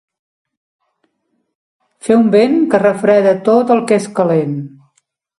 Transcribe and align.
Fer 2.07 2.15
un 2.21 2.31
vent 2.35 2.55
que 2.71 2.79
refreda 2.83 3.33
tot 3.49 3.75
el 3.75 3.83
que 3.91 3.99
és 4.01 4.07
calent. 4.21 4.57